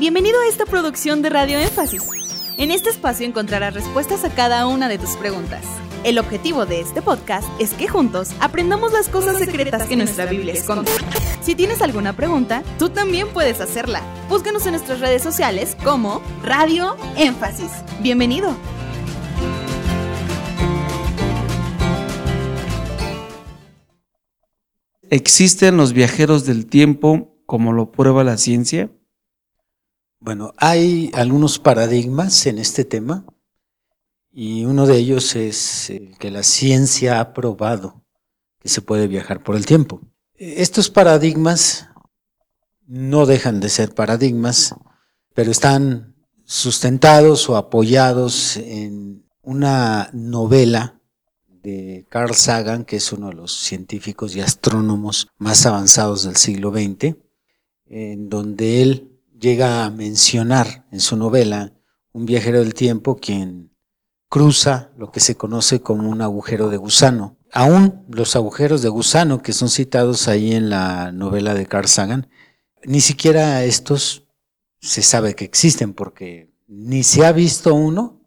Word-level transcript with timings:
Bienvenido 0.00 0.40
a 0.40 0.48
esta 0.48 0.64
producción 0.64 1.20
de 1.20 1.28
Radio 1.28 1.58
Énfasis. 1.58 2.04
En 2.56 2.70
este 2.70 2.88
espacio 2.88 3.26
encontrarás 3.26 3.74
respuestas 3.74 4.24
a 4.24 4.34
cada 4.34 4.66
una 4.66 4.88
de 4.88 4.96
tus 4.96 5.10
preguntas. 5.16 5.62
El 6.04 6.18
objetivo 6.18 6.64
de 6.64 6.80
este 6.80 7.02
podcast 7.02 7.46
es 7.60 7.74
que 7.74 7.86
juntos 7.86 8.30
aprendamos 8.40 8.94
las 8.94 9.10
cosas 9.10 9.36
secretas 9.36 9.86
que 9.86 9.96
nuestra 9.96 10.24
Biblia 10.24 10.54
esconde. 10.54 10.90
Si 11.42 11.54
tienes 11.54 11.82
alguna 11.82 12.16
pregunta, 12.16 12.62
tú 12.78 12.88
también 12.88 13.28
puedes 13.28 13.60
hacerla. 13.60 14.00
Búscanos 14.30 14.64
en 14.64 14.72
nuestras 14.72 15.00
redes 15.00 15.22
sociales 15.22 15.76
como 15.84 16.22
Radio 16.42 16.96
Énfasis. 17.18 17.70
Bienvenido. 18.00 18.56
¿Existen 25.10 25.76
los 25.76 25.92
viajeros 25.92 26.46
del 26.46 26.64
tiempo 26.64 27.36
como 27.44 27.74
lo 27.74 27.92
prueba 27.92 28.24
la 28.24 28.38
ciencia? 28.38 28.88
Bueno, 30.22 30.52
hay 30.58 31.10
algunos 31.14 31.58
paradigmas 31.58 32.44
en 32.44 32.58
este 32.58 32.84
tema 32.84 33.24
y 34.30 34.66
uno 34.66 34.86
de 34.86 34.98
ellos 34.98 35.34
es 35.34 35.90
que 36.18 36.30
la 36.30 36.42
ciencia 36.42 37.20
ha 37.20 37.32
probado 37.32 38.04
que 38.58 38.68
se 38.68 38.82
puede 38.82 39.08
viajar 39.08 39.42
por 39.42 39.56
el 39.56 39.64
tiempo. 39.64 40.02
Estos 40.34 40.90
paradigmas 40.90 41.88
no 42.86 43.24
dejan 43.24 43.60
de 43.60 43.70
ser 43.70 43.94
paradigmas, 43.94 44.74
pero 45.34 45.50
están 45.50 46.14
sustentados 46.44 47.48
o 47.48 47.56
apoyados 47.56 48.58
en 48.58 49.24
una 49.40 50.10
novela 50.12 51.00
de 51.62 52.04
Carl 52.10 52.34
Sagan, 52.34 52.84
que 52.84 52.96
es 52.96 53.10
uno 53.10 53.28
de 53.28 53.36
los 53.36 53.54
científicos 53.54 54.36
y 54.36 54.42
astrónomos 54.42 55.28
más 55.38 55.64
avanzados 55.64 56.24
del 56.24 56.36
siglo 56.36 56.72
XX, 56.72 57.16
en 57.86 58.28
donde 58.28 58.82
él 58.82 59.19
llega 59.40 59.84
a 59.84 59.90
mencionar 59.90 60.86
en 60.92 61.00
su 61.00 61.16
novela 61.16 61.72
un 62.12 62.26
viajero 62.26 62.60
del 62.60 62.74
tiempo 62.74 63.16
quien 63.16 63.74
cruza 64.28 64.92
lo 64.96 65.10
que 65.10 65.20
se 65.20 65.36
conoce 65.36 65.80
como 65.80 66.08
un 66.08 66.22
agujero 66.22 66.68
de 66.68 66.76
gusano. 66.76 67.38
Aún 67.52 68.04
los 68.08 68.36
agujeros 68.36 68.82
de 68.82 68.88
gusano 68.88 69.42
que 69.42 69.52
son 69.52 69.70
citados 69.70 70.28
ahí 70.28 70.52
en 70.52 70.70
la 70.70 71.10
novela 71.10 71.54
de 71.54 71.66
Carl 71.66 71.88
Sagan, 71.88 72.28
ni 72.84 73.00
siquiera 73.00 73.64
estos 73.64 74.28
se 74.80 75.02
sabe 75.02 75.34
que 75.34 75.44
existen 75.44 75.94
porque 75.94 76.52
ni 76.68 77.02
se 77.02 77.26
ha 77.26 77.32
visto 77.32 77.74
uno 77.74 78.20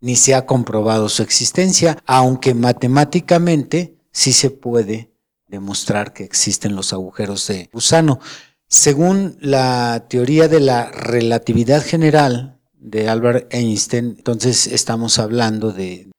ni 0.00 0.16
se 0.16 0.34
ha 0.34 0.46
comprobado 0.46 1.08
su 1.08 1.22
existencia, 1.22 1.98
aunque 2.06 2.54
matemáticamente 2.54 3.98
sí 4.12 4.32
se 4.32 4.50
puede 4.50 5.12
demostrar 5.48 6.12
que 6.12 6.24
existen 6.24 6.76
los 6.76 6.92
agujeros 6.92 7.46
de 7.46 7.70
gusano. 7.72 8.20
Según 8.68 9.38
la 9.40 10.06
teoría 10.08 10.48
de 10.48 10.58
la 10.58 10.90
relatividad 10.90 11.84
general 11.84 12.60
de 12.74 13.08
Albert 13.08 13.54
Einstein, 13.54 14.16
entonces 14.18 14.66
estamos 14.66 15.20
hablando 15.20 15.70
de 15.70 16.10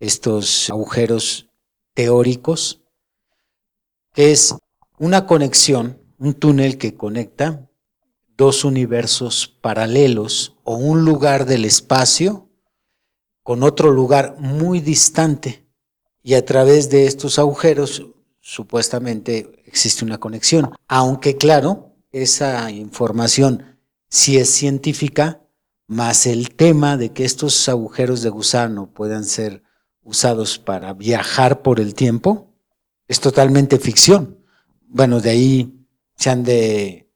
estos 0.00 0.68
agujeros 0.68 1.48
teóricos, 1.94 2.82
que 4.12 4.32
es 4.32 4.54
una 4.98 5.26
conexión, 5.26 5.98
un 6.18 6.34
túnel 6.34 6.76
que 6.76 6.94
conecta 6.94 7.70
dos 8.36 8.64
universos 8.64 9.48
paralelos 9.62 10.56
o 10.62 10.76
un 10.76 11.06
lugar 11.06 11.46
del 11.46 11.64
espacio 11.64 12.50
con 13.42 13.62
otro 13.62 13.90
lugar 13.90 14.36
muy 14.38 14.80
distante 14.80 15.66
y 16.22 16.34
a 16.34 16.44
través 16.44 16.90
de 16.90 17.06
estos 17.06 17.38
agujeros 17.38 18.06
supuestamente 18.40 19.62
existe 19.64 20.04
una 20.04 20.18
conexión. 20.18 20.70
Aunque 20.86 21.36
claro, 21.36 21.93
esa 22.14 22.70
información. 22.70 23.80
Sí 24.08 24.38
es 24.38 24.48
científica, 24.48 25.42
más 25.86 26.26
el 26.26 26.54
tema 26.54 26.96
de 26.96 27.12
que 27.12 27.24
estos 27.24 27.68
agujeros 27.68 28.22
de 28.22 28.30
gusano 28.30 28.92
puedan 28.94 29.24
ser 29.24 29.64
usados 30.02 30.58
para 30.58 30.94
viajar 30.94 31.62
por 31.62 31.80
el 31.80 31.94
tiempo, 31.94 32.54
es 33.08 33.20
totalmente 33.20 33.78
ficción. 33.78 34.38
Bueno, 34.86 35.20
de 35.20 35.30
ahí 35.30 35.86
se 36.16 36.30
han 36.30 36.44
de 36.44 37.10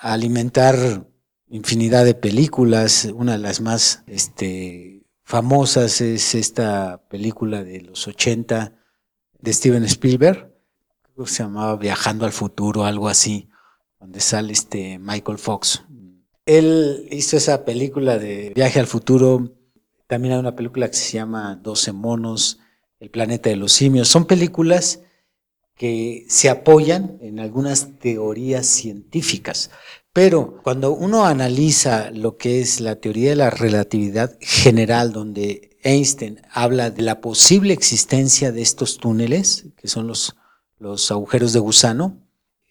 alimentar 0.00 1.06
infinidad 1.48 2.04
de 2.04 2.14
películas, 2.14 3.08
una 3.12 3.32
de 3.32 3.38
las 3.38 3.60
más 3.60 4.04
este, 4.06 5.04
famosas 5.24 6.00
es 6.00 6.36
esta 6.36 7.02
película 7.08 7.64
de 7.64 7.80
los 7.80 8.06
80 8.06 8.74
de 9.40 9.52
Steven 9.52 9.84
Spielberg, 9.84 10.54
que 11.16 11.26
se 11.26 11.42
llamaba 11.42 11.76
Viajando 11.76 12.24
al 12.24 12.32
Futuro, 12.32 12.84
algo 12.84 13.08
así, 13.08 13.49
donde 14.00 14.20
sale 14.20 14.52
este 14.52 14.98
Michael 14.98 15.38
Fox. 15.38 15.84
Él 16.46 17.06
hizo 17.12 17.36
esa 17.36 17.64
película 17.64 18.18
de 18.18 18.52
Viaje 18.54 18.80
al 18.80 18.86
Futuro, 18.86 19.52
también 20.10 20.34
hay 20.34 20.40
una 20.40 20.56
película 20.56 20.90
que 20.90 20.96
se 20.96 21.12
llama 21.12 21.54
12 21.62 21.92
monos, 21.92 22.58
El 22.98 23.10
planeta 23.10 23.48
de 23.48 23.56
los 23.56 23.72
simios. 23.72 24.08
Son 24.08 24.26
películas 24.26 25.02
que 25.76 26.26
se 26.28 26.50
apoyan 26.50 27.16
en 27.20 27.38
algunas 27.38 27.98
teorías 28.00 28.66
científicas. 28.66 29.70
Pero 30.12 30.60
cuando 30.64 30.92
uno 30.92 31.24
analiza 31.24 32.10
lo 32.10 32.36
que 32.36 32.60
es 32.60 32.80
la 32.80 32.96
teoría 32.96 33.30
de 33.30 33.36
la 33.36 33.50
relatividad 33.50 34.36
general, 34.40 35.12
donde 35.12 35.78
Einstein 35.84 36.42
habla 36.50 36.90
de 36.90 37.02
la 37.02 37.20
posible 37.20 37.72
existencia 37.72 38.50
de 38.50 38.62
estos 38.62 38.98
túneles, 38.98 39.66
que 39.76 39.86
son 39.86 40.08
los, 40.08 40.34
los 40.78 41.10
agujeros 41.12 41.52
de 41.52 41.60
gusano, 41.60 42.18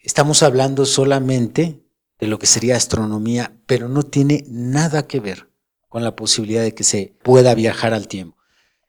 estamos 0.09 0.42
hablando 0.42 0.88
solamente 0.88 1.84
de 2.18 2.25
lo 2.25 2.40
que 2.40 2.47
sería 2.47 2.75
astronomía, 2.75 3.53
pero 3.68 3.88
no 3.90 4.02
tiene 4.02 4.44
nada 4.50 5.06
que 5.06 5.20
ver 5.20 5.52
con 5.88 6.03
la 6.03 6.16
posibilidad 6.16 6.64
de 6.64 6.74
que 6.74 6.84
se 6.84 7.14
pueda 7.22 7.53
viajar 7.53 7.94
al 7.94 8.08
tiempo. 8.08 8.36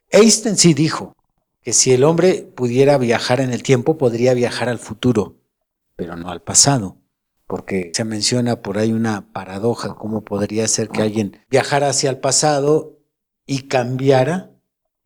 Einstein 0.09 0.57
sí 0.57 0.73
dijo 0.73 1.15
que 1.61 1.75
si 1.75 1.93
el 1.93 2.05
hombre 2.05 2.51
pudiera 2.57 2.97
viajar 2.97 3.43
en 3.43 3.53
el 3.53 3.63
tiempo, 3.63 3.99
podría 3.99 4.33
viajar 4.33 4.71
al 4.71 4.79
futuro, 4.79 5.37
pero 5.95 6.17
no 6.17 6.31
al 6.31 6.41
pasado 6.41 6.97
porque 7.47 7.91
se 7.93 8.05
menciona 8.05 8.63
por 8.63 8.79
ahí 8.79 8.93
una 8.93 9.31
paradoja, 9.33 9.97
cómo 9.97 10.25
podría 10.25 10.67
ser 10.69 10.89
que 10.89 11.03
alguien 11.03 11.37
viajara 11.51 11.91
hacia 11.91 12.09
el 12.09 12.19
pasado 12.19 12.99
y 13.45 13.63
cambiara 13.63 14.53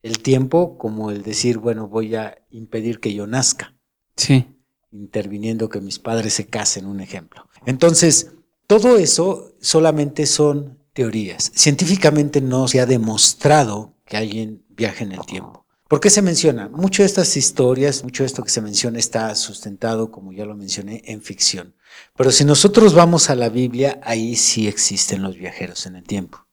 el 0.03 0.21
tiempo, 0.21 0.79
como 0.79 1.11
el 1.11 1.23
decir, 1.23 1.59
bueno, 1.59 1.89
voy 1.89 2.15
a 2.15 2.39
impedir 2.51 3.01
que 3.01 3.15
yo 3.15 3.27
nazca. 3.27 3.75
Sí. 4.15 4.54
Interviniendo 4.95 5.69
que 5.69 5.81
mis 5.81 5.99
padres 5.99 6.35
se 6.35 6.47
casen, 6.47 6.87
un 6.87 7.01
ejemplo. 7.01 7.49
Entonces, 7.67 8.31
todo 8.67 8.97
eso 8.97 9.53
solamente 9.61 10.25
son 10.25 10.79
teorías. 10.93 11.51
Científicamente 11.55 12.41
no 12.41 12.69
se 12.69 12.81
ha 12.81 12.87
demostrado 12.87 13.95
que 14.07 14.17
alguien 14.17 14.65
viaje 14.71 15.05
en 15.05 15.13
el 15.13 15.27
tiempo. 15.27 15.67
¿Por 15.89 16.01
qué 16.01 16.09
se 16.09 16.23
menciona? 16.23 16.69
Mucho 16.69 17.03
de 17.03 17.07
estas 17.07 17.37
historias, 17.37 18.05
mucho 18.05 18.23
de 18.23 18.29
esto 18.29 18.43
que 18.43 18.51
se 18.51 18.63
menciona 18.63 18.99
está 18.99 19.35
sustentado, 19.35 20.11
como 20.11 20.33
ya 20.33 20.47
lo 20.47 20.57
mencioné, 20.57 21.03
en 21.05 21.21
ficción. 21.21 21.75
Pero 22.17 22.31
si 22.31 22.45
nosotros 22.45 22.95
vamos 22.95 23.29
a 23.29 23.35
la 23.35 23.49
Biblia, 23.49 24.01
ahí 24.03 24.37
sí 24.37 24.67
existen 24.67 25.23
los 25.23 25.37
viajeros 25.37 25.87
en 25.87 25.97
el 25.97 26.05
tiempo. 26.05 26.47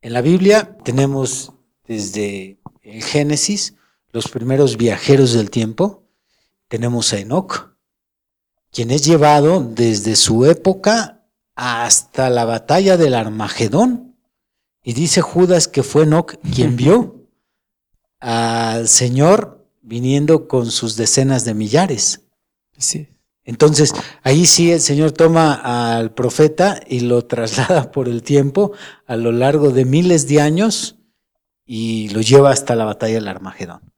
En 0.00 0.14
la 0.14 0.22
Biblia 0.22 0.76
tenemos 0.84 1.52
desde 1.86 2.58
el 2.82 3.02
Génesis 3.02 3.74
los 4.10 4.28
primeros 4.28 4.76
viajeros 4.76 5.34
del 5.34 5.50
tiempo. 5.50 6.04
Tenemos 6.68 7.12
a 7.12 7.18
Enoch, 7.18 7.71
quien 8.72 8.90
es 8.90 9.04
llevado 9.04 9.60
desde 9.60 10.16
su 10.16 10.46
época 10.46 11.24
hasta 11.54 12.30
la 12.30 12.44
batalla 12.44 12.96
del 12.96 13.14
Armagedón. 13.14 14.16
Y 14.82 14.94
dice 14.94 15.20
Judas 15.20 15.68
que 15.68 15.82
fue 15.82 16.04
Enoch 16.04 16.34
quien 16.54 16.74
vio 16.76 17.28
al 18.18 18.88
Señor 18.88 19.68
viniendo 19.82 20.48
con 20.48 20.70
sus 20.70 20.96
decenas 20.96 21.44
de 21.44 21.54
millares. 21.54 22.22
Sí. 22.78 23.08
Entonces, 23.44 23.92
ahí 24.22 24.46
sí 24.46 24.70
el 24.70 24.80
Señor 24.80 25.12
toma 25.12 25.98
al 25.98 26.14
profeta 26.14 26.80
y 26.86 27.00
lo 27.00 27.24
traslada 27.26 27.90
por 27.92 28.08
el 28.08 28.22
tiempo 28.22 28.72
a 29.06 29.16
lo 29.16 29.32
largo 29.32 29.70
de 29.70 29.84
miles 29.84 30.28
de 30.28 30.40
años 30.40 30.96
y 31.64 32.08
lo 32.10 32.20
lleva 32.20 32.50
hasta 32.50 32.74
la 32.74 32.84
batalla 32.84 33.14
del 33.14 33.28
Armagedón. 33.28 33.92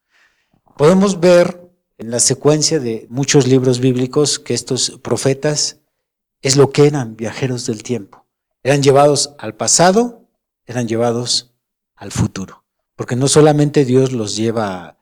Podemos 0.76 1.20
ver 1.20 1.63
en 2.04 2.10
la 2.10 2.20
secuencia 2.20 2.80
de 2.80 3.06
muchos 3.10 3.46
libros 3.46 3.80
bíblicos 3.80 4.38
que 4.38 4.54
estos 4.54 5.00
profetas 5.02 5.80
es 6.42 6.56
lo 6.56 6.70
que 6.70 6.86
eran 6.86 7.16
viajeros 7.16 7.66
del 7.66 7.82
tiempo. 7.82 8.26
Eran 8.62 8.82
llevados 8.82 9.34
al 9.38 9.54
pasado, 9.54 10.28
eran 10.66 10.86
llevados 10.86 11.54
al 11.94 12.12
futuro 12.12 12.64
porque 12.96 13.16
no 13.16 13.28
solamente 13.28 13.84
Dios 13.84 14.12
los 14.12 14.36
lleva 14.36 14.98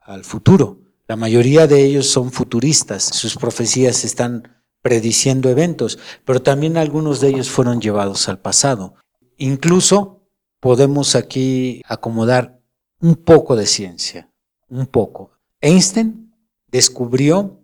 al 0.00 0.24
futuro, 0.24 0.80
la 1.08 1.16
mayoría 1.16 1.66
de 1.66 1.84
ellos 1.84 2.08
son 2.08 2.32
futuristas, 2.32 3.04
sus 3.04 3.36
profecías 3.36 4.04
están 4.04 4.64
prediciendo 4.82 5.48
eventos, 5.48 5.98
pero 6.24 6.42
también 6.42 6.76
algunos 6.76 7.20
de 7.20 7.28
ellos 7.28 7.48
fueron 7.48 7.80
llevados 7.80 8.28
al 8.28 8.40
pasado. 8.40 8.94
Incluso 9.36 10.22
podemos 10.60 11.14
aquí 11.14 11.82
acomodar 11.86 12.60
un 13.00 13.14
poco 13.14 13.54
de 13.54 13.66
ciencia, 13.66 14.30
un 14.68 14.86
poco. 14.86 15.32
Einstein 15.60 16.25
descubrió 16.68 17.60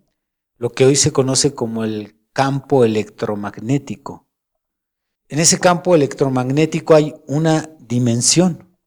lo 0.57 0.69
que 0.71 0.85
hoy 0.85 0.95
se 0.95 1.11
conoce 1.11 1.53
como 1.53 1.83
el 1.83 2.15
campo 2.33 2.83
electromagnético. 2.83 4.27
En 5.27 5.39
ese 5.39 5.59
campo 5.59 5.95
electromagnético 5.95 6.95
hay 6.95 7.15
una 7.27 7.69
dimensión. 7.79 8.77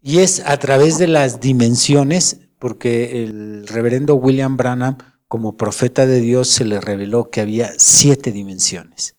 Y 0.00 0.18
es 0.18 0.40
a 0.44 0.56
través 0.58 0.98
de 0.98 1.06
las 1.06 1.40
dimensiones, 1.40 2.40
porque 2.58 3.22
el 3.24 3.66
reverendo 3.66 4.16
William 4.16 4.56
Branham, 4.56 4.98
como 5.28 5.56
profeta 5.56 6.06
de 6.06 6.20
Dios, 6.20 6.48
se 6.48 6.64
le 6.64 6.80
reveló 6.80 7.30
que 7.30 7.40
había 7.40 7.72
siete 7.78 8.32
dimensiones. 8.32 9.16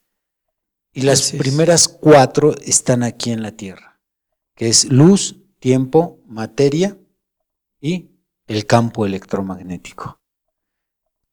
Y 0.91 1.01
las 1.01 1.31
primeras 1.31 1.87
cuatro 1.87 2.55
están 2.61 3.01
aquí 3.01 3.31
en 3.31 3.41
la 3.41 3.53
tierra, 3.53 3.99
que 4.55 4.67
es 4.67 4.85
luz, 4.85 5.37
tiempo, 5.59 6.19
materia 6.27 6.97
y 7.81 8.12
el 8.47 8.65
campo 8.65 9.05
electromagnético. 9.05 10.19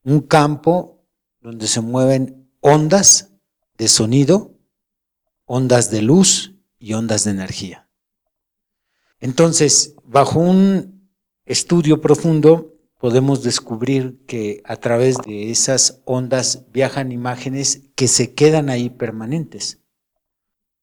Un 0.05 0.21
campo 0.21 1.05
donde 1.41 1.67
se 1.67 1.81
mueven 1.81 2.51
ondas 2.61 3.33
de 3.77 3.89
sonido, 3.89 4.59
ondas 5.45 5.91
de 5.91 6.03
luz 6.03 6.55
y 6.79 6.93
ondas 6.95 7.25
de 7.25 7.33
energía. 7.33 7.89
Entonces, 9.19 9.95
bajo 10.05 10.39
un 10.39 11.11
estudio 11.45 12.01
profundo, 12.01 12.75
podemos 12.99 13.43
descubrir 13.43 14.25
que 14.27 14.63
a 14.65 14.77
través 14.77 15.17
de 15.19 15.51
esas 15.51 16.03
ondas 16.05 16.67
viajan 16.71 17.13
imágenes 17.13 17.83
que 17.95 18.09
se 18.09 18.35
quedan 18.35 18.69
ahí 18.69 18.91
permanentes. 18.91 19.81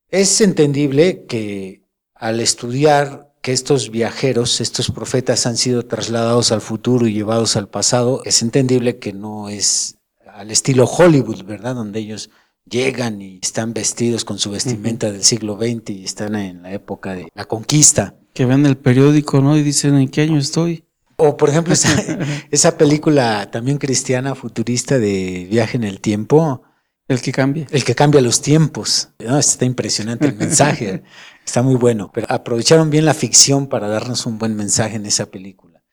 Es 0.10 0.42
entendible 0.42 1.26
que 1.26 1.84
al 2.14 2.40
estudiar 2.40 3.34
que 3.48 3.54
estos 3.54 3.92
viajeros, 3.92 4.60
estos 4.60 4.92
profetas 4.92 5.46
han 5.46 5.56
sido 5.56 5.86
trasladados 5.86 6.52
al 6.52 6.60
futuro 6.60 7.08
y 7.08 7.14
llevados 7.14 7.56
al 7.56 7.70
pasado, 7.70 8.22
es 8.26 8.42
entendible 8.42 8.98
que 8.98 9.14
no 9.14 9.48
es 9.48 10.00
al 10.34 10.52
estilo 10.52 10.84
Hollywood, 10.84 11.46
¿verdad? 11.46 11.74
Donde 11.74 12.02
ellos 12.02 12.30
llegan 12.70 13.22
y 13.22 13.40
están 13.42 13.74
vestidos 13.74 14.26
con 14.26 14.38
su 14.38 14.52
vestimenta 14.52 15.14
del 15.14 15.24
siglo 15.24 15.56
XX 15.56 15.92
y 15.92 16.04
están 16.04 16.36
en 16.36 16.62
la 16.62 16.74
época 16.74 17.16
de 17.16 17.30
la 17.34 17.46
conquista. 17.46 18.16
Que 18.34 18.44
ven 18.44 18.66
el 18.66 18.76
periódico, 18.76 19.40
¿no? 19.40 19.56
Y 19.56 19.64
dicen, 19.64 19.96
¿en 19.96 20.10
qué 20.10 20.24
año 20.24 20.40
estoy? 20.40 20.84
O, 21.16 21.38
por 21.38 21.48
ejemplo, 21.48 21.74
esa, 21.74 22.78
película 22.78 23.50
también 23.50 23.78
cristiana, 23.78 24.36
futurista 24.36 25.00
de 25.00 25.48
Viaje 25.50 25.78
en 25.78 25.86
el 25.86 26.02
Tiempo. 26.02 26.64
El 27.08 27.22
que 27.22 27.32
cambia. 27.32 27.66
El 27.72 27.86
que 27.86 27.96
cambia 27.96 28.20
los 28.20 28.42
tiempos. 28.42 29.08
Está 29.20 29.64
impresionante 29.64 30.28
el 30.28 30.36
mensaje. 30.36 31.04
está 31.48 31.64
muy 31.64 31.76
bueno. 31.76 32.12
Pero 32.14 32.28
aprovecharon 32.30 32.90
bien 32.90 33.06
la 33.06 33.14
ficción 33.14 33.68
para 33.68 33.88
darnos 33.88 34.26
un 34.26 34.38
buen 34.38 34.56
mensaje 34.56 34.98
en 34.98 35.06
esa 35.06 35.32
película. 35.32 35.84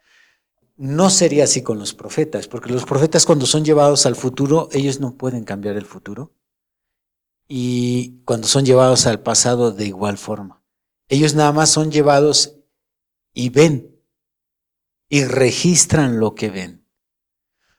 No 0.77 1.09
sería 1.09 1.45
así 1.45 1.63
con 1.63 1.79
los 1.79 1.95
profetas, 1.95 2.49
porque 2.49 2.73
los 2.73 2.85
profetas 2.85 3.25
cuando 3.25 3.47
son 3.47 3.65
llevados 3.65 4.05
al 4.07 4.17
futuro, 4.17 4.69
ellos 4.73 5.01
no 5.01 5.17
pueden 5.17 5.45
cambiar 5.45 5.77
el 5.77 5.87
futuro 5.87 6.33
y 7.47 8.23
cuando 8.25 8.49
son 8.49 8.65
llevados 8.65 9.07
al 9.07 9.21
pasado 9.23 9.71
de 9.71 9.87
igual 9.87 10.19
forma. 10.19 10.63
Ellos 11.09 11.35
nada 11.35 11.53
más 11.53 11.71
son 11.71 11.93
llevados 11.93 12.57
y 13.33 13.51
ven 13.51 14.01
y 15.09 15.25
registran 15.25 16.19
lo 16.19 16.35
que 16.35 16.51
ven. 16.51 16.85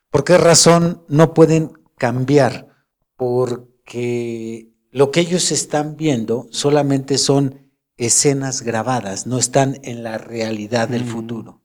¿Por 0.10 0.24
qué 0.24 0.38
razón 0.38 1.04
no 1.10 1.34
pueden 1.34 1.74
cambiar? 1.98 2.70
Porque 3.18 4.72
lo 4.92 5.12
que 5.12 5.20
ellos 5.20 5.52
están 5.52 5.98
viendo 5.98 6.48
solamente 6.52 7.18
son 7.18 7.65
escenas 7.98 8.62
grabadas, 8.62 9.28
no 9.28 9.38
están 9.38 9.80
en 9.84 10.04
la 10.04 10.18
realidad 10.18 10.90
del 10.90 11.06
mm. 11.06 11.08
futuro, 11.08 11.62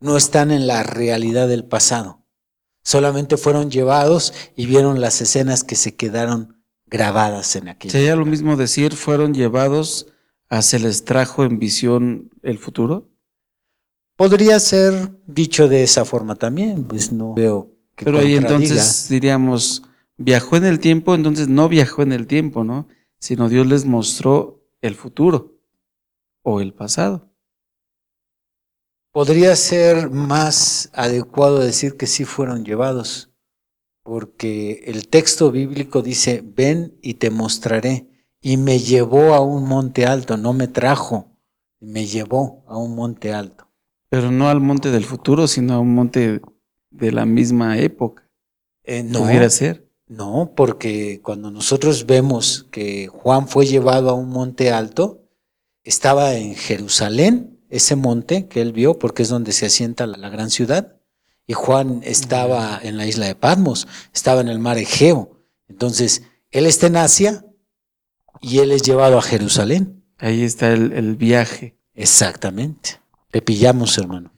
no 0.00 0.16
están 0.16 0.50
en 0.50 0.66
la 0.66 0.82
realidad 0.82 1.48
del 1.48 1.64
pasado. 1.64 2.24
Solamente 2.82 3.36
fueron 3.36 3.70
llevados 3.70 4.32
y 4.56 4.66
vieron 4.66 5.00
las 5.00 5.20
escenas 5.20 5.64
que 5.64 5.76
se 5.76 5.96
quedaron 5.96 6.62
grabadas 6.86 7.54
en 7.56 7.68
aquella. 7.68 7.92
¿Sería 7.92 8.16
lo 8.16 8.24
mismo 8.24 8.56
decir, 8.56 8.94
fueron 8.94 9.34
llevados 9.34 10.06
a 10.48 10.62
se 10.62 10.78
les 10.78 11.04
trajo 11.04 11.44
en 11.44 11.58
visión 11.58 12.30
el 12.42 12.58
futuro? 12.58 13.08
Podría 14.16 14.58
ser 14.60 15.12
dicho 15.26 15.68
de 15.68 15.82
esa 15.82 16.04
forma 16.04 16.34
también, 16.34 16.84
pues 16.84 17.12
no 17.12 17.34
veo 17.34 17.70
que 17.94 18.04
Pero 18.04 18.18
ahí 18.18 18.34
entonces 18.34 19.06
diríamos, 19.08 19.82
viajó 20.16 20.56
en 20.56 20.64
el 20.64 20.80
tiempo, 20.80 21.14
entonces 21.14 21.48
no 21.48 21.68
viajó 21.68 22.02
en 22.02 22.12
el 22.12 22.26
tiempo, 22.26 22.64
¿no? 22.64 22.88
Sino 23.18 23.48
Dios 23.48 23.66
les 23.66 23.84
mostró 23.84 24.66
el 24.82 24.94
futuro 24.94 25.59
o 26.42 26.60
el 26.60 26.74
pasado. 26.74 27.28
Podría 29.12 29.56
ser 29.56 30.10
más 30.10 30.90
adecuado 30.92 31.58
decir 31.58 31.96
que 31.96 32.06
sí 32.06 32.24
fueron 32.24 32.64
llevados 32.64 33.30
porque 34.02 34.82
el 34.86 35.08
texto 35.08 35.50
bíblico 35.50 36.02
dice, 36.02 36.42
ven 36.44 36.98
y 37.02 37.14
te 37.14 37.30
mostraré. 37.30 38.08
Y 38.42 38.56
me 38.56 38.78
llevó 38.78 39.34
a 39.34 39.40
un 39.40 39.68
monte 39.68 40.06
alto, 40.06 40.36
no 40.36 40.52
me 40.54 40.66
trajo, 40.66 41.36
me 41.78 42.06
llevó 42.06 42.64
a 42.66 42.78
un 42.78 42.94
monte 42.94 43.32
alto. 43.32 43.68
Pero 44.08 44.30
no 44.30 44.48
al 44.48 44.60
monte 44.60 44.90
del 44.90 45.04
futuro, 45.04 45.46
sino 45.46 45.74
a 45.74 45.78
un 45.78 45.94
monte 45.94 46.40
de 46.90 47.12
la 47.12 47.26
misma 47.26 47.78
época. 47.78 48.28
Eh, 48.82 49.02
no, 49.02 49.20
¿Pudiera 49.20 49.50
ser? 49.50 49.88
No, 50.08 50.54
porque 50.56 51.20
cuando 51.22 51.50
nosotros 51.50 52.06
vemos 52.06 52.66
que 52.72 53.08
Juan 53.08 53.46
fue 53.46 53.66
llevado 53.66 54.08
a 54.08 54.14
un 54.14 54.30
monte 54.30 54.72
alto, 54.72 55.19
estaba 55.90 56.34
en 56.34 56.54
Jerusalén, 56.54 57.58
ese 57.68 57.96
monte 57.96 58.46
que 58.46 58.60
él 58.60 58.72
vio, 58.72 59.00
porque 59.00 59.24
es 59.24 59.28
donde 59.28 59.50
se 59.50 59.66
asienta 59.66 60.06
la 60.06 60.28
gran 60.28 60.48
ciudad, 60.48 60.94
y 61.48 61.52
Juan 61.52 62.02
estaba 62.04 62.78
en 62.80 62.96
la 62.96 63.06
isla 63.06 63.26
de 63.26 63.34
Patmos, 63.34 63.88
estaba 64.14 64.40
en 64.40 64.46
el 64.46 64.60
mar 64.60 64.78
Egeo. 64.78 65.42
Entonces, 65.68 66.22
él 66.52 66.66
está 66.66 66.86
en 66.86 66.96
Asia 66.96 67.44
y 68.40 68.60
él 68.60 68.70
es 68.70 68.82
llevado 68.82 69.18
a 69.18 69.22
Jerusalén. 69.22 70.04
Ahí 70.18 70.44
está 70.44 70.72
el, 70.72 71.16
viaje. 71.16 71.76
Exactamente. 71.94 73.00
Le 73.32 73.42
pillamos, 73.42 73.98
hermano. 73.98 74.30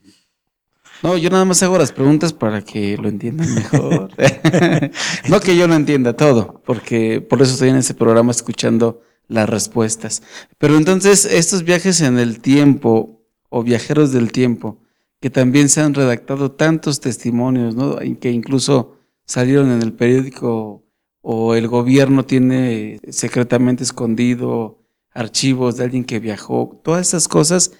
No, 1.03 1.17
yo 1.17 1.29
nada 1.29 1.45
más 1.45 1.61
hago 1.61 1.77
las 1.77 1.91
preguntas 1.91 2.33
para 2.33 2.63
que 2.63 2.97
lo 2.97 3.09
entiendan 3.09 3.53
mejor. 3.53 4.09
no 5.29 5.39
que 5.39 5.55
yo 5.55 5.67
no 5.67 5.75
entienda 5.75 6.15
todo, 6.15 6.63
porque 6.65 7.21
por 7.21 7.43
eso 7.43 7.53
estoy 7.53 7.69
en 7.69 7.75
ese 7.75 7.93
programa 7.93 8.31
escuchando 8.31 9.01
las 9.27 9.49
respuestas. 9.49 10.21
Pero 10.57 10.77
entonces, 10.77 11.25
estos 11.25 11.63
viajes 11.63 12.01
en 12.01 12.19
el 12.19 12.39
tiempo 12.39 13.21
o 13.49 13.63
viajeros 13.63 14.11
del 14.11 14.31
tiempo, 14.31 14.79
que 15.19 15.29
también 15.29 15.69
se 15.69 15.81
han 15.81 15.93
redactado 15.93 16.51
tantos 16.51 16.99
testimonios, 16.99 17.75
¿no? 17.75 17.97
que 18.19 18.31
incluso 18.31 18.97
salieron 19.25 19.71
en 19.71 19.81
el 19.81 19.93
periódico 19.93 20.83
o 21.21 21.55
el 21.55 21.67
gobierno 21.67 22.25
tiene 22.25 22.99
secretamente 23.09 23.83
escondido 23.83 24.79
archivos 25.11 25.77
de 25.77 25.85
alguien 25.85 26.03
que 26.03 26.19
viajó, 26.19 26.81
todas 26.83 27.07
esas 27.07 27.27
cosas, 27.27 27.71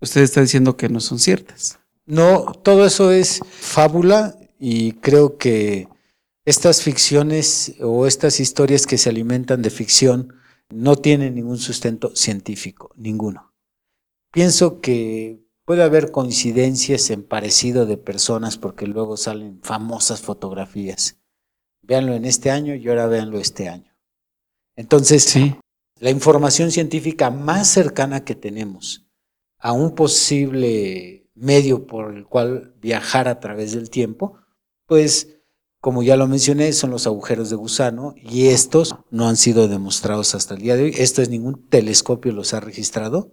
usted 0.00 0.22
está 0.22 0.40
diciendo 0.40 0.76
que 0.76 0.88
no 0.88 1.00
son 1.00 1.18
ciertas. 1.18 1.78
No, 2.06 2.52
todo 2.64 2.86
eso 2.86 3.10
es 3.12 3.40
fábula 3.50 4.36
y 4.58 4.92
creo 4.92 5.36
que 5.36 5.88
estas 6.44 6.82
ficciones 6.82 7.74
o 7.80 8.06
estas 8.06 8.40
historias 8.40 8.86
que 8.86 8.98
se 8.98 9.10
alimentan 9.10 9.62
de 9.62 9.70
ficción 9.70 10.34
no 10.70 10.96
tienen 10.96 11.34
ningún 11.34 11.58
sustento 11.58 12.14
científico, 12.14 12.92
ninguno. 12.96 13.52
Pienso 14.32 14.80
que 14.80 15.50
Puede 15.70 15.84
haber 15.84 16.10
coincidencias 16.10 17.10
en 17.10 17.22
parecido 17.22 17.86
de 17.86 17.96
personas 17.96 18.58
porque 18.58 18.88
luego 18.88 19.16
salen 19.16 19.60
famosas 19.62 20.20
fotografías. 20.20 21.20
Véanlo 21.82 22.14
en 22.14 22.24
este 22.24 22.50
año 22.50 22.74
y 22.74 22.88
ahora 22.88 23.06
véanlo 23.06 23.38
este 23.38 23.68
año. 23.68 23.94
Entonces, 24.74 25.22
sí. 25.22 25.54
la 26.00 26.10
información 26.10 26.72
científica 26.72 27.30
más 27.30 27.68
cercana 27.68 28.24
que 28.24 28.34
tenemos 28.34 29.06
a 29.58 29.70
un 29.70 29.94
posible 29.94 31.30
medio 31.34 31.86
por 31.86 32.16
el 32.16 32.26
cual 32.26 32.74
viajar 32.80 33.28
a 33.28 33.38
través 33.38 33.72
del 33.72 33.90
tiempo, 33.90 34.40
pues 34.86 35.39
como 35.80 36.02
ya 36.02 36.16
lo 36.16 36.26
mencioné, 36.26 36.72
son 36.72 36.90
los 36.90 37.06
agujeros 37.06 37.50
de 37.50 37.56
gusano 37.56 38.14
y 38.16 38.48
estos 38.48 38.94
no 39.10 39.28
han 39.28 39.36
sido 39.36 39.68
demostrados 39.68 40.34
hasta 40.34 40.54
el 40.54 40.62
día 40.62 40.76
de 40.76 40.84
hoy. 40.84 40.94
Esto 40.96 41.22
es 41.22 41.28
ningún 41.28 41.66
telescopio 41.68 42.32
los 42.32 42.54
ha 42.54 42.60
registrado 42.60 43.32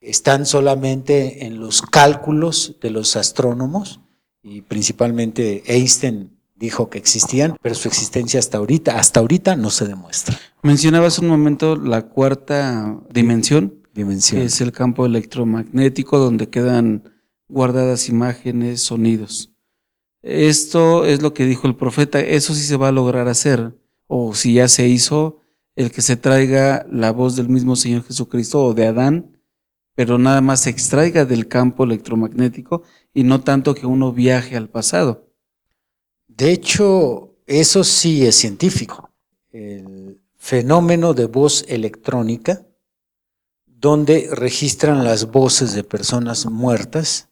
están 0.00 0.46
solamente 0.46 1.46
en 1.46 1.58
los 1.58 1.82
cálculos 1.82 2.76
de 2.80 2.90
los 2.90 3.16
astrónomos 3.16 4.00
y 4.42 4.62
principalmente 4.62 5.62
Einstein 5.66 6.38
dijo 6.54 6.88
que 6.90 6.98
existían, 6.98 7.56
pero 7.62 7.74
su 7.74 7.88
existencia 7.88 8.40
hasta 8.40 8.58
ahorita, 8.58 8.98
hasta 8.98 9.20
ahorita 9.20 9.56
no 9.56 9.70
se 9.70 9.86
demuestra. 9.86 10.38
Mencionabas 10.62 11.18
un 11.18 11.28
momento 11.28 11.76
la 11.76 12.02
cuarta 12.02 12.98
dimensión, 13.10 13.82
dimensión. 13.94 14.40
que 14.40 14.46
es 14.46 14.60
el 14.60 14.72
campo 14.72 15.06
electromagnético 15.06 16.18
donde 16.18 16.48
quedan 16.48 17.12
guardadas 17.48 18.08
imágenes, 18.08 18.82
sonidos. 18.82 19.52
Esto 20.22 21.04
es 21.04 21.22
lo 21.22 21.32
que 21.34 21.46
dijo 21.46 21.66
el 21.66 21.76
profeta, 21.76 22.20
eso 22.20 22.54
sí 22.54 22.62
se 22.62 22.76
va 22.76 22.88
a 22.88 22.92
lograr 22.92 23.28
hacer, 23.28 23.74
o 24.06 24.34
si 24.34 24.54
ya 24.54 24.68
se 24.68 24.88
hizo, 24.88 25.42
el 25.76 25.90
que 25.92 26.02
se 26.02 26.16
traiga 26.16 26.86
la 26.90 27.12
voz 27.12 27.36
del 27.36 27.48
mismo 27.48 27.76
Señor 27.76 28.04
Jesucristo 28.04 28.64
o 28.64 28.74
de 28.74 28.86
Adán 28.86 29.38
pero 29.98 30.16
nada 30.16 30.40
más 30.40 30.60
se 30.60 30.70
extraiga 30.70 31.24
del 31.24 31.48
campo 31.48 31.82
electromagnético 31.82 32.84
y 33.12 33.24
no 33.24 33.40
tanto 33.40 33.74
que 33.74 33.84
uno 33.84 34.12
viaje 34.12 34.56
al 34.56 34.68
pasado. 34.68 35.28
De 36.28 36.52
hecho, 36.52 37.34
eso 37.46 37.82
sí 37.82 38.24
es 38.24 38.36
científico. 38.36 39.10
el 39.50 40.22
fenómeno 40.36 41.14
de 41.14 41.26
voz 41.26 41.64
electrónica, 41.66 42.64
donde 43.66 44.28
registran 44.30 45.02
las 45.02 45.32
voces 45.32 45.74
de 45.74 45.82
personas 45.82 46.46
muertas. 46.46 47.28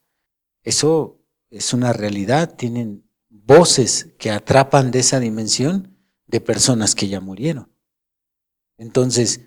Eso 0.64 1.15
es 1.50 1.72
una 1.72 1.92
realidad, 1.92 2.54
tienen 2.56 3.08
voces 3.28 4.14
que 4.18 4.30
atrapan 4.30 4.90
de 4.90 5.00
esa 5.00 5.20
dimensión 5.20 5.96
de 6.26 6.40
personas 6.40 6.94
que 6.94 7.08
ya 7.08 7.20
murieron. 7.20 7.72
Entonces, 8.78 9.42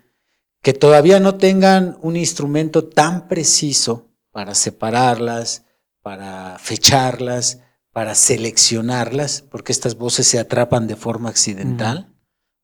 que 0.62 0.72
todavía 0.72 1.20
no 1.20 1.36
tengan 1.36 1.98
un 2.02 2.16
instrumento 2.16 2.88
tan 2.88 3.28
preciso 3.28 4.10
para 4.30 4.54
separarlas, 4.54 5.64
para 6.02 6.58
fecharlas, 6.58 7.60
para 7.92 8.14
seleccionarlas, 8.14 9.42
porque 9.42 9.72
estas 9.72 9.96
voces 9.96 10.26
se 10.26 10.38
atrapan 10.38 10.86
de 10.86 10.96
forma 10.96 11.28
accidental. 11.28 12.14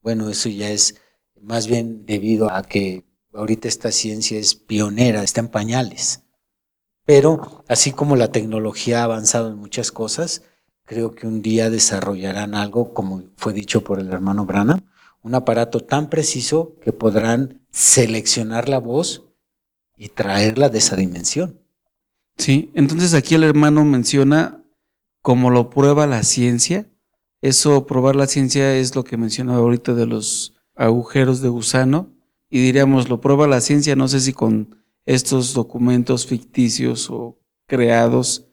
Bueno, 0.00 0.30
eso 0.30 0.48
ya 0.48 0.70
es 0.70 0.96
más 1.40 1.66
bien 1.66 2.06
debido 2.06 2.50
a 2.50 2.62
que 2.62 3.04
ahorita 3.32 3.68
esta 3.68 3.92
ciencia 3.92 4.38
es 4.38 4.54
pionera, 4.54 5.22
está 5.22 5.40
en 5.40 5.48
pañales. 5.48 6.22
Pero 7.06 7.64
así 7.68 7.92
como 7.92 8.16
la 8.16 8.32
tecnología 8.32 9.00
ha 9.00 9.04
avanzado 9.04 9.48
en 9.48 9.56
muchas 9.56 9.92
cosas, 9.92 10.42
creo 10.84 11.14
que 11.14 11.26
un 11.26 11.40
día 11.40 11.70
desarrollarán 11.70 12.54
algo, 12.54 12.92
como 12.92 13.22
fue 13.36 13.52
dicho 13.52 13.82
por 13.84 14.00
el 14.00 14.12
hermano 14.12 14.44
Brana, 14.44 14.84
un 15.22 15.34
aparato 15.34 15.80
tan 15.80 16.10
preciso 16.10 16.74
que 16.82 16.92
podrán 16.92 17.64
seleccionar 17.70 18.68
la 18.68 18.78
voz 18.78 19.24
y 19.96 20.08
traerla 20.08 20.68
de 20.68 20.78
esa 20.78 20.96
dimensión. 20.96 21.60
Sí, 22.36 22.70
entonces 22.74 23.14
aquí 23.14 23.34
el 23.34 23.44
hermano 23.44 23.84
menciona 23.84 24.62
cómo 25.22 25.50
lo 25.50 25.70
prueba 25.70 26.06
la 26.06 26.22
ciencia. 26.22 26.90
Eso, 27.40 27.86
probar 27.86 28.16
la 28.16 28.26
ciencia 28.26 28.74
es 28.76 28.94
lo 28.94 29.04
que 29.04 29.16
mencionaba 29.16 29.58
ahorita 29.58 29.94
de 29.94 30.06
los 30.06 30.54
agujeros 30.74 31.40
de 31.40 31.48
gusano. 31.48 32.10
Y 32.50 32.60
diríamos, 32.60 33.08
lo 33.08 33.20
prueba 33.20 33.46
la 33.46 33.60
ciencia, 33.60 33.96
no 33.96 34.08
sé 34.08 34.20
si 34.20 34.32
con 34.32 34.85
estos 35.06 35.54
documentos 35.54 36.26
ficticios 36.26 37.08
o 37.10 37.38
creados 37.66 38.48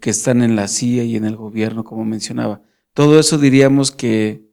que 0.00 0.10
están 0.10 0.42
en 0.42 0.56
la 0.56 0.68
CIA 0.68 1.04
y 1.04 1.16
en 1.16 1.24
el 1.24 1.36
gobierno, 1.36 1.84
como 1.84 2.04
mencionaba. 2.04 2.62
Todo 2.94 3.18
eso 3.18 3.38
diríamos 3.38 3.90
que 3.90 4.48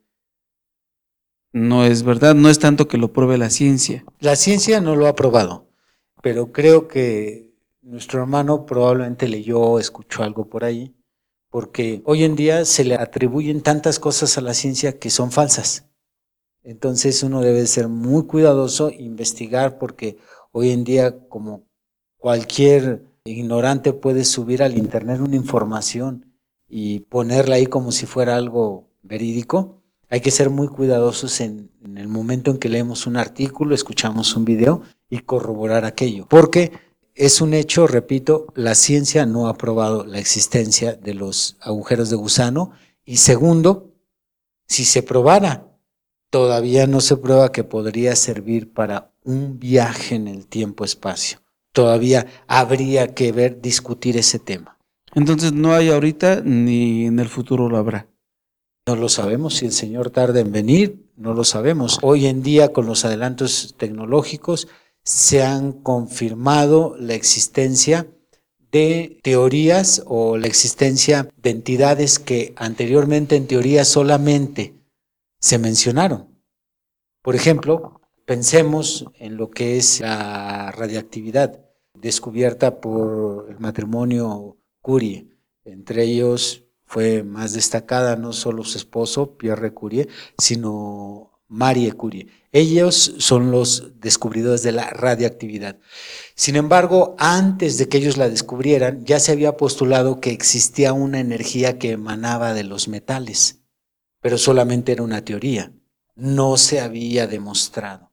no 1.54 1.86
es 1.86 2.04
verdad, 2.04 2.36
no 2.36 2.50
es 2.50 2.60
tanto 2.60 2.88
que 2.88 2.98
lo 2.98 3.14
pruebe 3.14 3.38
la 3.38 3.50
ciencia. 3.50 4.06
La 4.20 4.36
ciencia 4.36 4.82
no 4.82 4.96
lo 4.96 5.08
ha 5.08 5.16
probado, 5.16 5.70
pero 6.22 6.52
creo 6.52 6.88
que 6.88 7.56
nuestro 7.82 8.22
hermano 8.22 8.66
probablemente 8.66 9.28
leyó 9.28 9.60
o 9.60 9.80
escuchó 9.80 10.24
algo 10.24 10.50
por 10.50 10.64
ahí, 10.64 10.96
porque 11.50 12.02
hoy 12.06 12.24
en 12.24 12.36
día 12.36 12.66
se 12.66 12.84
le 12.84 12.96
atribuyen 12.96 13.62
tantas 13.62 14.00
cosas 14.00 14.38
a 14.38 14.42
la 14.42 14.54
ciencia 14.54 15.00
que 15.00 15.10
son 15.10 15.32
falsas. 15.32 15.86
Entonces 16.64 17.24
uno 17.24 17.42
debe 17.42 17.66
ser 17.66 17.88
muy 17.88 18.26
cuidadoso, 18.26 18.92
investigar, 18.92 19.78
porque 19.78 20.18
hoy 20.58 20.72
en 20.72 20.84
día 20.84 21.20
como 21.30 21.68
cualquier 22.18 23.06
ignorante 23.26 23.94
puede 23.94 24.26
subir 24.26 24.64
al 24.64 24.76
Internet 24.76 25.22
una 25.22 25.36
información 25.36 26.34
y 26.68 27.02
ponerla 27.02 27.58
ahí 27.58 27.68
como 27.68 27.92
si 27.92 28.08
fuera 28.08 28.36
algo 28.36 28.90
verídico. 29.04 29.84
Hay 30.10 30.20
que 30.20 30.32
ser 30.32 30.50
muy 30.50 30.68
cuidadosos 30.68 31.42
en, 31.42 31.70
el 31.96 32.08
momento 32.08 32.50
en 32.50 32.58
que 32.58 32.70
leemos 32.70 33.06
un 33.06 33.18
artículo, 33.18 33.76
escuchamos 33.76 34.36
un 34.36 34.46
video 34.46 34.82
y 35.12 35.20
corroborar 35.20 35.86
aquello. 35.86 36.26
Porque 36.28 36.72
es 37.14 37.40
un 37.40 37.54
hecho, 37.54 37.86
repito, 37.86 38.48
la 38.56 38.74
ciencia 38.74 39.28
no 39.28 39.50
ha 39.50 39.58
probado 39.60 40.06
la 40.06 40.18
existencia 40.18 40.94
de 40.94 41.14
los 41.14 41.58
agujeros 41.62 42.10
de 42.10 42.16
gusano. 42.16 42.72
Y 43.06 43.18
segundo, 43.18 43.94
si 44.66 44.86
se 44.86 45.04
probara, 45.04 45.68
todavía 46.32 46.88
no 46.88 47.00
se 47.00 47.16
prueba 47.16 47.52
que 47.52 47.64
podría 47.64 48.16
servir 48.16 48.74
para 48.74 49.12
un 49.28 49.60
viaje 49.60 50.16
en 50.16 50.28
el 50.28 50.48
tiempo-espacio 50.48 51.40
todavía 51.78 52.26
habría 52.48 53.14
que 53.14 53.32
ver, 53.32 53.62
discutir 53.62 54.18
ese 54.18 54.40
tema. 54.40 54.80
Entonces 55.14 55.54
no 55.54 55.76
hay 55.76 55.90
ahorita 55.90 56.42
ni 56.44 57.06
en 57.06 57.20
el 57.20 57.30
futuro 57.30 57.70
lo 57.70 57.78
habrá. 57.78 58.08
No 58.88 58.96
lo 58.96 59.10
sabemos, 59.10 59.58
si 59.58 59.68
el 59.68 59.74
Señor 59.74 60.10
tarda 60.10 60.40
en 60.40 60.52
venir, 60.52 61.06
no 61.16 61.36
lo 61.36 61.44
sabemos. 61.44 62.00
Hoy 62.02 62.26
en 62.26 62.42
día 62.42 62.74
con 62.74 62.88
los 62.88 63.06
adelantos 63.06 63.76
tecnológicos 63.78 64.70
se 65.04 65.44
han 65.44 65.72
confirmado 65.72 66.96
la 66.98 67.14
existencia 67.14 68.08
de 68.72 69.20
teorías 69.22 70.02
o 70.08 70.36
la 70.38 70.48
existencia 70.48 71.30
de 71.38 71.52
entidades 71.52 72.18
que 72.18 72.56
anteriormente 72.58 73.36
en 73.36 73.46
teoría 73.46 73.86
solamente 73.86 74.74
se 75.40 75.60
mencionaron. 75.60 76.42
Por 77.22 77.36
ejemplo, 77.36 77.97
pensemos 78.28 79.06
en 79.20 79.38
lo 79.38 79.50
que 79.50 79.78
es 79.78 80.02
la 80.02 80.70
radiactividad 80.72 81.62
descubierta 81.94 82.82
por 82.82 83.50
el 83.50 83.58
matrimonio 83.60 84.58
Curie. 84.82 85.30
Entre 85.64 86.04
ellos 86.04 86.66
fue 86.86 87.24
más 87.24 87.54
destacada 87.54 88.18
no 88.18 88.34
solo 88.34 88.66
su 88.66 88.78
esposo, 88.78 89.38
Pierre 89.38 89.74
Curie, 89.74 90.10
sino 90.38 91.40
Marie 91.48 91.94
Curie. 91.94 92.28
Ellos 92.52 93.16
son 93.18 93.50
los 93.50 93.94
descubridores 94.02 94.62
de 94.62 94.74
la 94.74 94.90
radiactividad. 94.90 95.80
Sin 96.36 96.58
embargo, 96.58 97.16
antes 97.20 97.78
de 97.78 97.88
que 97.88 97.98
ellos 97.98 98.18
la 98.18 98.28
descubrieran, 98.28 99.06
ya 99.06 99.22
se 99.22 99.32
había 99.32 99.56
postulado 99.56 100.20
que 100.20 100.32
existía 100.32 100.92
una 100.92 101.22
energía 101.22 101.80
que 101.80 101.92
emanaba 101.92 102.54
de 102.54 102.66
los 102.66 102.90
metales, 102.90 103.62
pero 104.22 104.38
solamente 104.38 104.92
era 104.92 105.04
una 105.04 105.24
teoría, 105.24 105.72
no 106.16 106.58
se 106.58 106.82
había 106.82 107.26
demostrado. 107.26 108.07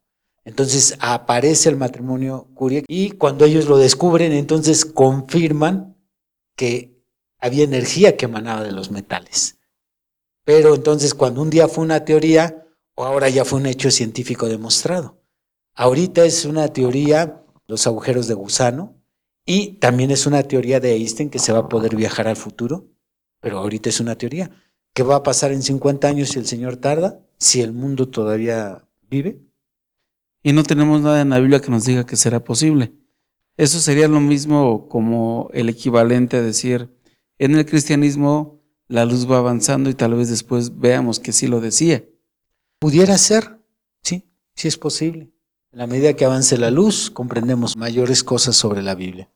Entonces 0.44 0.96
aparece 1.00 1.70
el 1.70 1.76
matrimonio 1.76 2.48
Curie 2.54 2.84
y 2.86 3.12
cuando 3.12 3.46
ellos 3.46 3.66
lo 3.66 3.78
descubren, 3.78 4.32
entonces 4.32 4.84
confirman 4.84 5.96
que 6.54 7.02
había 7.38 7.64
energía 7.64 8.16
que 8.16 8.26
emanaba 8.26 8.62
de 8.62 8.72
los 8.72 8.90
metales. 8.90 9.58
Pero 10.44 10.74
entonces 10.74 11.14
cuando 11.14 11.40
un 11.40 11.50
día 11.50 11.66
fue 11.66 11.84
una 11.84 12.04
teoría, 12.04 12.66
o 12.94 13.04
ahora 13.04 13.30
ya 13.30 13.44
fue 13.44 13.58
un 13.58 13.66
hecho 13.66 13.90
científico 13.90 14.48
demostrado. 14.48 15.22
Ahorita 15.74 16.24
es 16.24 16.44
una 16.44 16.68
teoría, 16.68 17.42
los 17.66 17.86
agujeros 17.86 18.28
de 18.28 18.34
gusano, 18.34 19.02
y 19.46 19.78
también 19.78 20.10
es 20.10 20.26
una 20.26 20.42
teoría 20.42 20.78
de 20.78 20.92
Einstein 20.92 21.30
que 21.30 21.38
se 21.38 21.52
va 21.52 21.60
a 21.60 21.68
poder 21.68 21.96
viajar 21.96 22.28
al 22.28 22.36
futuro, 22.36 22.88
pero 23.40 23.58
ahorita 23.58 23.88
es 23.88 24.00
una 24.00 24.16
teoría. 24.16 24.50
¿Qué 24.92 25.02
va 25.02 25.16
a 25.16 25.22
pasar 25.22 25.52
en 25.52 25.62
50 25.62 26.06
años 26.06 26.28
si 26.28 26.38
el 26.38 26.46
Señor 26.46 26.76
tarda? 26.76 27.20
Si 27.38 27.62
el 27.62 27.72
mundo 27.72 28.08
todavía 28.08 28.86
vive 29.02 29.42
y 30.44 30.52
no 30.52 30.62
tenemos 30.62 31.00
nada 31.00 31.22
en 31.22 31.30
la 31.30 31.40
Biblia 31.40 31.60
que 31.60 31.70
nos 31.70 31.86
diga 31.86 32.04
que 32.04 32.16
será 32.16 32.44
posible. 32.44 32.92
Eso 33.56 33.80
sería 33.80 34.06
lo 34.06 34.20
mismo 34.20 34.88
como 34.88 35.48
el 35.54 35.70
equivalente 35.70 36.36
a 36.36 36.42
decir, 36.42 36.94
en 37.38 37.56
el 37.56 37.64
cristianismo 37.66 38.62
la 38.86 39.06
luz 39.06 39.28
va 39.28 39.38
avanzando 39.38 39.88
y 39.88 39.94
tal 39.94 40.14
vez 40.14 40.28
después 40.28 40.78
veamos 40.78 41.18
que 41.18 41.32
sí 41.32 41.46
lo 41.46 41.60
decía. 41.60 42.04
Pudiera 42.78 43.16
ser, 43.16 43.58
sí, 44.02 44.28
sí 44.54 44.68
es 44.68 44.76
posible. 44.76 45.30
En 45.72 45.78
la 45.78 45.86
medida 45.86 46.12
que 46.12 46.26
avance 46.26 46.58
la 46.58 46.70
luz, 46.70 47.10
comprendemos 47.10 47.76
mayores 47.76 48.22
cosas 48.22 48.54
sobre 48.54 48.82
la 48.82 48.94
Biblia. 48.94 49.30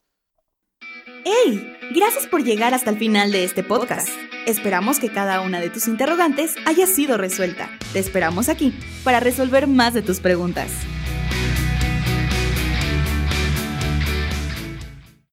¡Hey! 1.24 1.72
Gracias 1.94 2.26
por 2.26 2.44
llegar 2.44 2.74
hasta 2.74 2.90
el 2.90 2.98
final 2.98 3.32
de 3.32 3.44
este 3.44 3.64
podcast. 3.64 4.10
Esperamos 4.46 4.98
que 4.98 5.10
cada 5.10 5.40
una 5.40 5.58
de 5.58 5.70
tus 5.70 5.88
interrogantes 5.88 6.54
haya 6.66 6.86
sido 6.86 7.16
resuelta. 7.16 7.70
Te 7.94 7.98
esperamos 7.98 8.50
aquí 8.50 8.74
para 9.04 9.20
resolver 9.20 9.66
más 9.66 9.94
de 9.94 10.02
tus 10.02 10.20
preguntas. 10.20 10.70